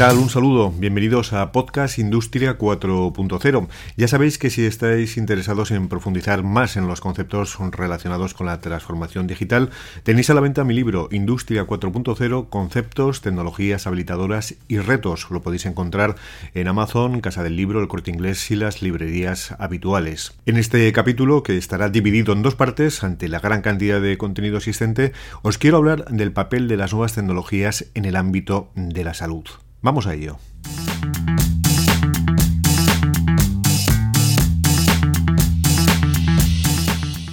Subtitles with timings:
[0.00, 0.16] Tal?
[0.16, 0.72] Un saludo.
[0.78, 3.68] Bienvenidos a Podcast Industria 4.0.
[3.98, 8.62] Ya sabéis que si estáis interesados en profundizar más en los conceptos relacionados con la
[8.62, 9.68] transformación digital,
[10.02, 15.30] tenéis a la venta mi libro Industria 4.0, Conceptos, Tecnologías Habilitadoras y Retos.
[15.30, 16.16] Lo podéis encontrar
[16.54, 20.32] en Amazon, Casa del Libro, El Corte Inglés y las librerías habituales.
[20.46, 24.56] En este capítulo, que estará dividido en dos partes ante la gran cantidad de contenido
[24.56, 25.12] existente,
[25.42, 29.44] os quiero hablar del papel de las nuevas tecnologías en el ámbito de la salud.
[29.82, 30.36] Vamos a ello.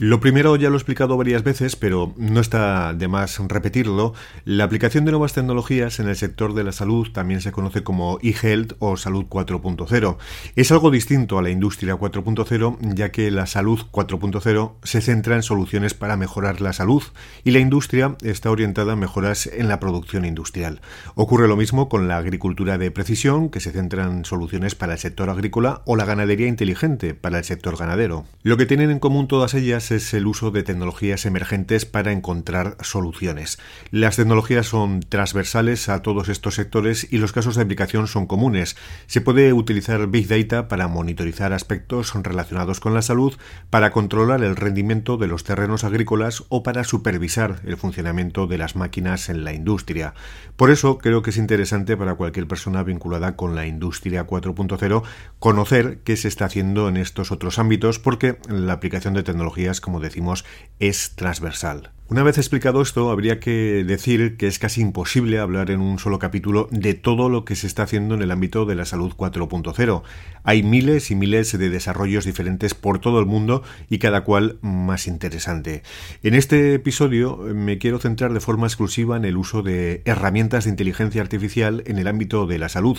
[0.00, 4.14] Lo primero ya lo he explicado varias veces, pero no está de más repetirlo.
[4.44, 8.20] La aplicación de nuevas tecnologías en el sector de la salud también se conoce como
[8.22, 10.16] e-health o salud 4.0.
[10.54, 15.42] Es algo distinto a la industria 4.0, ya que la salud 4.0 se centra en
[15.42, 17.02] soluciones para mejorar la salud
[17.42, 20.80] y la industria está orientada a mejoras en la producción industrial.
[21.16, 25.00] Ocurre lo mismo con la agricultura de precisión, que se centra en soluciones para el
[25.00, 28.26] sector agrícola, o la ganadería inteligente para el sector ganadero.
[28.44, 32.76] Lo que tienen en común todas ellas es el uso de tecnologías emergentes para encontrar
[32.80, 33.58] soluciones.
[33.90, 38.76] Las tecnologías son transversales a todos estos sectores y los casos de aplicación son comunes.
[39.06, 43.34] Se puede utilizar Big Data para monitorizar aspectos relacionados con la salud,
[43.70, 48.76] para controlar el rendimiento de los terrenos agrícolas o para supervisar el funcionamiento de las
[48.76, 50.14] máquinas en la industria.
[50.56, 55.02] Por eso creo que es interesante para cualquier persona vinculada con la industria 4.0
[55.38, 60.00] conocer qué se está haciendo en estos otros ámbitos porque la aplicación de tecnologías como
[60.00, 60.44] decimos,
[60.78, 61.92] es transversal.
[62.10, 66.18] Una vez explicado esto, habría que decir que es casi imposible hablar en un solo
[66.18, 70.02] capítulo de todo lo que se está haciendo en el ámbito de la salud 4.0.
[70.42, 75.06] Hay miles y miles de desarrollos diferentes por todo el mundo y cada cual más
[75.06, 75.82] interesante.
[76.22, 80.70] En este episodio me quiero centrar de forma exclusiva en el uso de herramientas de
[80.70, 82.96] inteligencia artificial en el ámbito de la salud.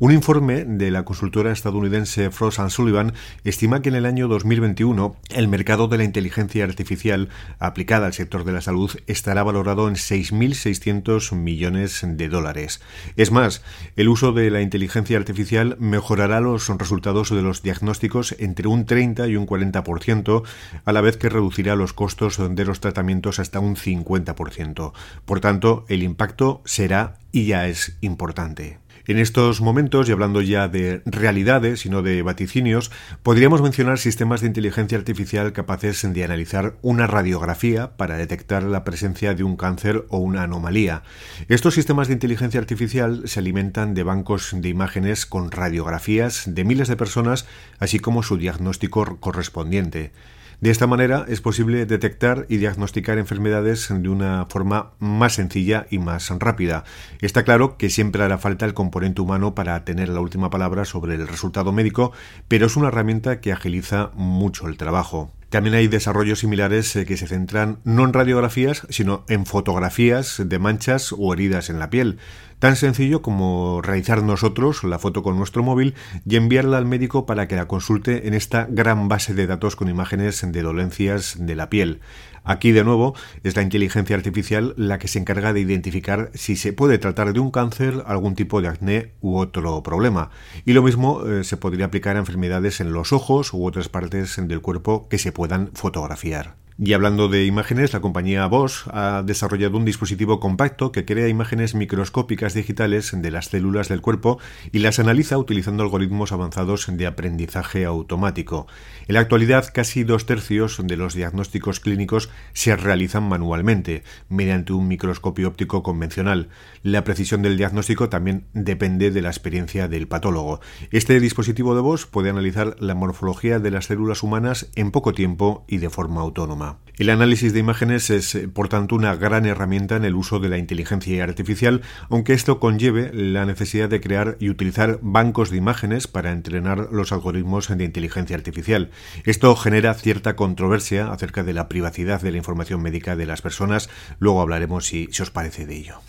[0.00, 3.12] Un informe de la consultora estadounidense Frost Sullivan
[3.44, 7.28] estima que en el año 2021 el mercado de la inteligencia artificial
[7.60, 12.80] aplicada al sector de la salud estará valorado en 6.600 millones de dólares.
[13.16, 13.62] Es más,
[13.94, 19.28] el uso de la inteligencia artificial mejorará los resultados de los diagnósticos entre un 30
[19.28, 20.42] y un 40%,
[20.84, 24.92] a la vez que reducirá los costos de los tratamientos hasta un 50%.
[25.24, 28.78] Por tanto, el impacto será y ya es importante.
[29.10, 32.92] En estos momentos, y hablando ya de realidades y no de vaticinios,
[33.24, 39.34] podríamos mencionar sistemas de inteligencia artificial capaces de analizar una radiografía para detectar la presencia
[39.34, 41.02] de un cáncer o una anomalía.
[41.48, 46.86] Estos sistemas de inteligencia artificial se alimentan de bancos de imágenes con radiografías de miles
[46.86, 47.46] de personas,
[47.80, 50.12] así como su diagnóstico correspondiente.
[50.60, 55.98] De esta manera es posible detectar y diagnosticar enfermedades de una forma más sencilla y
[55.98, 56.84] más rápida.
[57.22, 61.14] Está claro que siempre hará falta el componente humano para tener la última palabra sobre
[61.14, 62.12] el resultado médico,
[62.46, 65.32] pero es una herramienta que agiliza mucho el trabajo.
[65.50, 70.58] También hay desarrollos similares eh, que se centran no en radiografías, sino en fotografías de
[70.60, 72.18] manchas o heridas en la piel.
[72.60, 75.94] Tan sencillo como realizar nosotros la foto con nuestro móvil
[76.28, 79.88] y enviarla al médico para que la consulte en esta gran base de datos con
[79.88, 82.00] imágenes de dolencias de la piel.
[82.44, 86.74] Aquí, de nuevo, es la inteligencia artificial la que se encarga de identificar si se
[86.74, 90.28] puede tratar de un cáncer, algún tipo de acné u otro problema.
[90.66, 94.36] Y lo mismo eh, se podría aplicar a enfermedades en los ojos u otras partes
[94.36, 96.59] del cuerpo que se puedan fotografiar.
[96.82, 101.74] Y hablando de imágenes, la compañía Bosch ha desarrollado un dispositivo compacto que crea imágenes
[101.74, 104.38] microscópicas digitales de las células del cuerpo
[104.72, 108.66] y las analiza utilizando algoritmos avanzados de aprendizaje automático.
[109.08, 114.88] En la actualidad, casi dos tercios de los diagnósticos clínicos se realizan manualmente, mediante un
[114.88, 116.48] microscopio óptico convencional.
[116.82, 120.60] La precisión del diagnóstico también depende de la experiencia del patólogo.
[120.92, 125.66] Este dispositivo de Bosch puede analizar la morfología de las células humanas en poco tiempo
[125.68, 126.69] y de forma autónoma.
[127.00, 130.50] El análisis de imágenes es, eh, por tanto, una gran herramienta en el uso de
[130.50, 131.80] la inteligencia artificial,
[132.10, 137.12] aunque esto conlleve la necesidad de crear y utilizar bancos de imágenes para entrenar los
[137.12, 138.90] algoritmos de inteligencia artificial.
[139.24, 143.88] Esto genera cierta controversia acerca de la privacidad de la información médica de las personas.
[144.18, 146.00] Luego hablaremos si, si os parece de ello.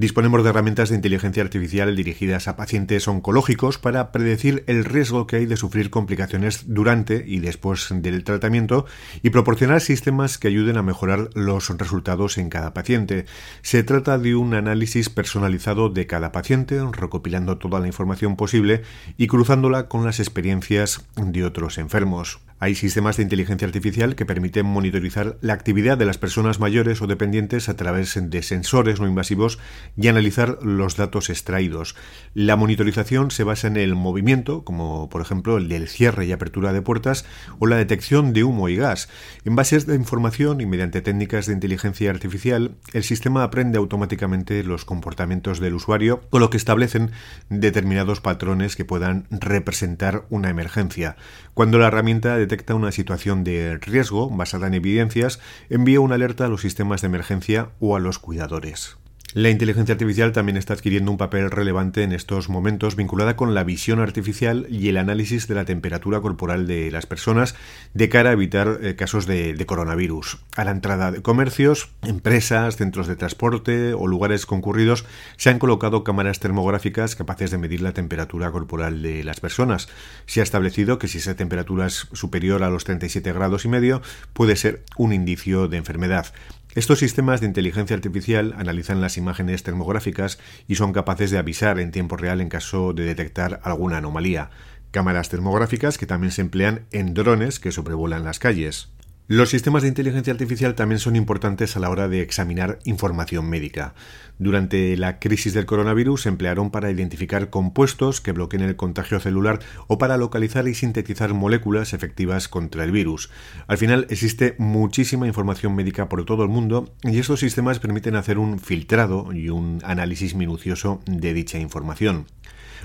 [0.00, 5.36] Disponemos de herramientas de inteligencia artificial dirigidas a pacientes oncológicos para predecir el riesgo que
[5.36, 8.86] hay de sufrir complicaciones durante y después del tratamiento
[9.22, 13.26] y proporcionar sistemas que ayuden a mejorar los resultados en cada paciente.
[13.60, 18.80] Se trata de un análisis personalizado de cada paciente, recopilando toda la información posible
[19.18, 22.40] y cruzándola con las experiencias de otros enfermos.
[22.62, 27.06] Hay sistemas de inteligencia artificial que permiten monitorizar la actividad de las personas mayores o
[27.06, 29.58] dependientes a través de sensores no invasivos
[29.96, 31.96] y analizar los datos extraídos.
[32.34, 36.74] La monitorización se basa en el movimiento, como por ejemplo el del cierre y apertura
[36.74, 37.24] de puertas,
[37.60, 39.08] o la detección de humo y gas.
[39.46, 44.62] En base a esta información y mediante técnicas de inteligencia artificial, el sistema aprende automáticamente
[44.64, 47.12] los comportamientos del usuario, con lo que establecen
[47.48, 51.16] determinados patrones que puedan representar una emergencia.
[51.54, 55.38] Cuando la herramienta detecta una situación de riesgo basada en evidencias,
[55.68, 58.99] envía una alerta a los sistemas de emergencia o a los cuidadores.
[59.32, 63.62] La inteligencia artificial también está adquiriendo un papel relevante en estos momentos vinculada con la
[63.62, 67.54] visión artificial y el análisis de la temperatura corporal de las personas
[67.94, 70.38] de cara a evitar eh, casos de, coronavirus.
[70.56, 75.04] A la entrada de comercios, empresas, centros de transporte o lugares concurridos
[75.36, 79.88] se han colocado cámaras termográficas capaces de medir la temperatura corporal de las personas.
[80.26, 84.02] Se ha establecido que si esa temperatura es superior a los 37 grados y medio
[84.32, 86.32] puede ser un indicio de enfermedad.
[86.76, 90.38] Estos sistemas de inteligencia artificial analizan las imágenes termográficas
[90.68, 94.50] y son capaces de avisar en tiempo real en caso de detectar alguna anomalía.
[94.92, 98.88] Cámaras termográficas que también se emplean en drones que sobrevuelan las calles.
[99.32, 103.94] Los sistemas de inteligencia artificial también son importantes a la hora de examinar información médica.
[104.40, 109.60] Durante la crisis del coronavirus se emplearon para identificar compuestos que bloqueen el contagio celular
[109.86, 113.30] o para localizar y sintetizar moléculas efectivas contra el virus.
[113.68, 118.36] Al final existe muchísima información médica por todo el mundo y estos sistemas permiten hacer
[118.36, 122.26] un filtrado y un análisis minucioso de dicha información.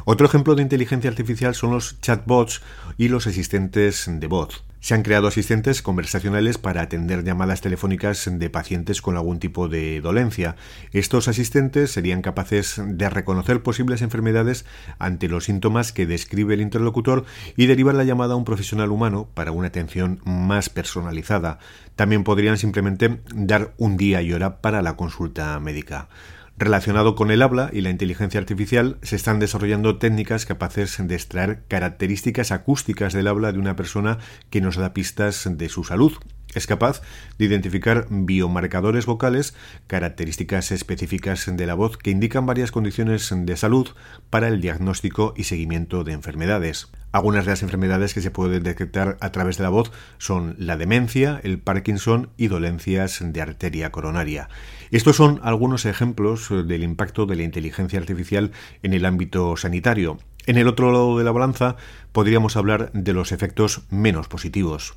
[0.04, 2.62] Otro ejemplo de inteligencia artificial son los chatbots
[3.00, 4.64] y los asistentes de voz.
[4.86, 10.00] Se han creado asistentes conversacionales para atender llamadas telefónicas de pacientes con algún tipo de
[10.00, 10.58] dolencia.
[10.92, 14.64] Estos asistentes serían capaces de reconocer posibles enfermedades
[15.00, 17.26] ante los síntomas que describe el interlocutor
[17.58, 21.58] y derivar la llamada a un profesional humano para una atención más personalizada.
[21.96, 26.10] También podrían simplemente dar un día y hora para la consulta médica.
[26.58, 31.64] Relacionado con el habla y la inteligencia artificial, se están desarrollando técnicas capaces de extraer
[31.68, 34.20] características acústicas del habla de una persona
[34.50, 36.14] que nos da pistas de su salud.
[36.56, 37.02] Es capaz
[37.38, 39.54] de identificar biomarcadores vocales,
[39.88, 43.90] características específicas de la voz que indican varias condiciones de salud
[44.30, 46.88] para el diagnóstico y seguimiento de enfermedades.
[47.12, 50.78] Algunas de las enfermedades que se pueden detectar a través de la voz son la
[50.78, 54.48] demencia, el Parkinson y dolencias de arteria coronaria.
[54.92, 60.20] Estos son algunos ejemplos del impacto de la inteligencia artificial en el ámbito sanitario.
[60.46, 61.76] En el otro lado de la balanza
[62.12, 64.96] podríamos hablar de los efectos menos positivos.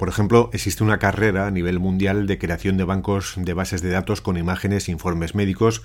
[0.00, 3.90] Por ejemplo, existe una carrera a nivel mundial de creación de bancos de bases de
[3.90, 5.82] datos con imágenes e informes médicos.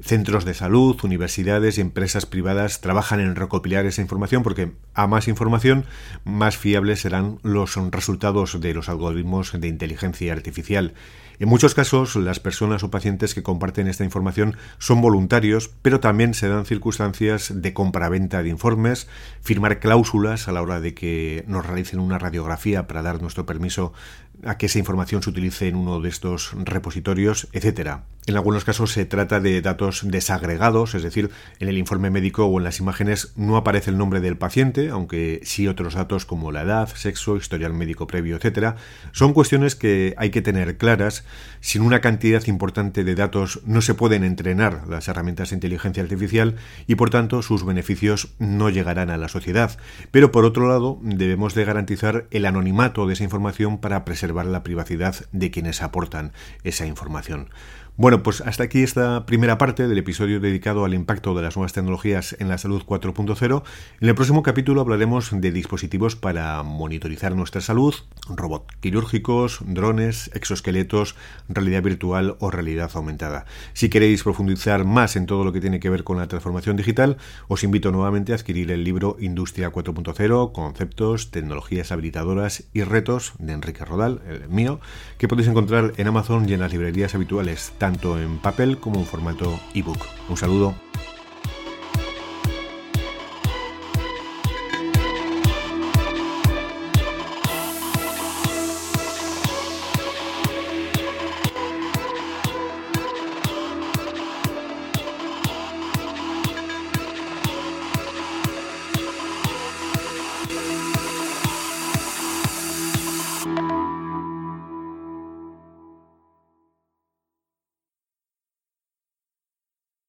[0.00, 5.28] Centros de salud, universidades y empresas privadas trabajan en recopilar esa información porque a más
[5.28, 5.84] información,
[6.24, 10.94] más fiables serán los resultados de los algoritmos de inteligencia artificial.
[11.40, 16.34] En muchos casos, las personas o pacientes que comparten esta información son voluntarios, pero también
[16.34, 19.08] se dan circunstancias de compraventa de informes,
[19.42, 23.92] firmar cláusulas a la hora de que nos realicen una radiografía para dar nuestro permiso
[24.42, 28.04] a que esa información se utilice en uno de estos repositorios, etcétera.
[28.26, 32.56] En algunos casos se trata de datos desagregados, es decir, en el informe médico o
[32.56, 36.62] en las imágenes no aparece el nombre del paciente, aunque sí otros datos como la
[36.62, 38.76] edad, sexo, historial médico previo, etcétera.
[39.12, 41.24] Son cuestiones que hay que tener claras.
[41.60, 46.56] Sin una cantidad importante de datos no se pueden entrenar las herramientas de inteligencia artificial
[46.86, 49.78] y por tanto sus beneficios no llegarán a la sociedad.
[50.10, 54.62] Pero por otro lado, debemos de garantizar el anonimato de esa información para preservar la
[54.62, 57.50] privacidad de quienes aportan esa información.
[57.96, 61.74] Bueno, pues hasta aquí esta primera parte del episodio dedicado al impacto de las nuevas
[61.74, 63.62] tecnologías en la salud 4.0.
[64.00, 67.94] En el próximo capítulo hablaremos de dispositivos para monitorizar nuestra salud,
[68.28, 71.14] robots quirúrgicos, drones, exoesqueletos,
[71.48, 73.44] realidad virtual o realidad aumentada.
[73.74, 77.16] Si queréis profundizar más en todo lo que tiene que ver con la transformación digital,
[77.46, 83.52] os invito nuevamente a adquirir el libro Industria 4.0, conceptos, tecnologías habilitadoras y retos de
[83.52, 84.80] Enrique Rodal, el mío,
[85.16, 89.04] que podéis encontrar en Amazon y en las librerías habituales tanto en papel como en
[89.04, 89.98] formato ebook.
[90.30, 90.83] Un saludo.